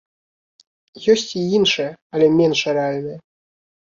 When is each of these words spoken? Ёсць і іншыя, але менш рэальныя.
Ёсць 1.13 1.31
і 1.39 1.43
іншыя, 1.57 1.89
але 2.13 2.31
менш 2.39 2.59
рэальныя. 2.79 3.19